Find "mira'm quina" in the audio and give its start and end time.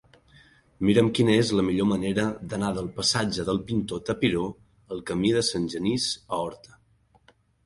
0.87-1.35